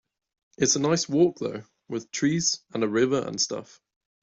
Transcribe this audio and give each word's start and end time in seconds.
It's 0.57 0.75
a 0.75 0.79
nice 0.79 1.07
walk 1.07 1.37
though, 1.37 1.63
with 1.87 2.09
trees 2.09 2.61
and 2.73 2.83
a 2.83 2.87
river 2.89 3.21
and 3.23 3.39
stuff. 3.39 3.79